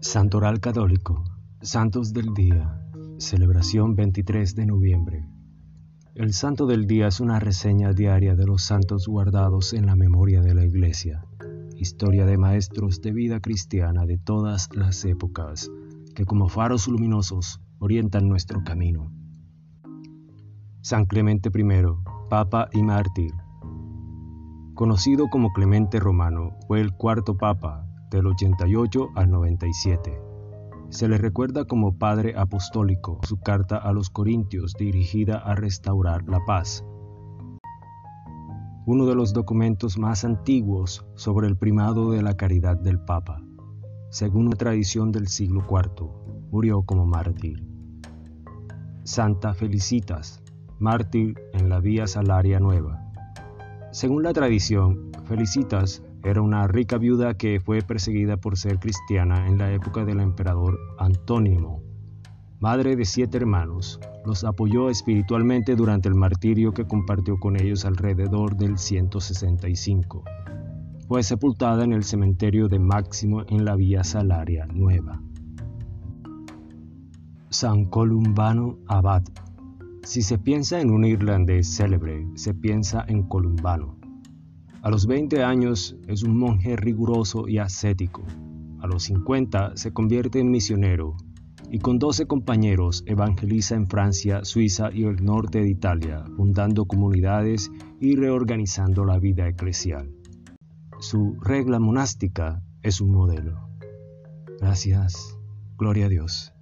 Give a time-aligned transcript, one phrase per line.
[0.00, 1.24] Santoral Católico,
[1.60, 2.80] Santos del Día,
[3.18, 5.28] celebración 23 de noviembre.
[6.14, 10.40] El Santo del Día es una reseña diaria de los santos guardados en la memoria
[10.40, 11.26] de la Iglesia,
[11.76, 15.68] historia de maestros de vida cristiana de todas las épocas,
[16.14, 19.10] que como faros luminosos orientan nuestro camino.
[20.80, 21.86] San Clemente I,
[22.30, 23.32] Papa y Mártir.
[24.74, 30.20] Conocido como Clemente Romano, fue el cuarto Papa del 88 al 97.
[30.90, 36.44] Se le recuerda como Padre Apostólico su carta a los Corintios dirigida a restaurar la
[36.46, 36.84] paz.
[38.86, 43.42] Uno de los documentos más antiguos sobre el primado de la caridad del Papa.
[44.10, 46.08] Según una tradición del siglo IV,
[46.50, 47.62] murió como mártir.
[49.04, 50.42] Santa Felicitas,
[50.78, 53.04] mártir en la Vía Salaria Nueva.
[53.90, 59.58] Según la tradición, Felicitas era una rica viuda que fue perseguida por ser cristiana en
[59.58, 61.82] la época del emperador Antónimo.
[62.60, 68.56] Madre de siete hermanos, los apoyó espiritualmente durante el martirio que compartió con ellos alrededor
[68.56, 70.24] del 165.
[71.06, 75.22] Fue sepultada en el cementerio de Máximo en la Vía Salaria Nueva.
[77.48, 79.22] San Columbano Abad.
[80.02, 83.98] Si se piensa en un irlandés célebre, se piensa en Columbano
[84.82, 88.22] a los 20 años es un monje riguroso y ascético.
[88.80, 91.16] A los 50 se convierte en misionero
[91.70, 97.70] y con 12 compañeros evangeliza en Francia, Suiza y el norte de Italia, fundando comunidades
[98.00, 100.10] y reorganizando la vida eclesial.
[101.00, 103.68] Su regla monástica es un modelo.
[104.60, 105.38] Gracias.
[105.76, 106.52] Gloria a Dios.